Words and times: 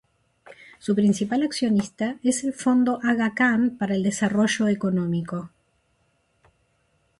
Su 0.79 0.95
principal 0.95 1.43
accionista 1.43 2.15
es 2.23 2.43
el 2.43 2.53
Fondo 2.53 2.99
Aga 3.03 3.35
Khan 3.35 3.77
para 3.77 3.93
el 3.93 4.01
Desarrollo 4.01 4.67
Económico. 4.67 5.51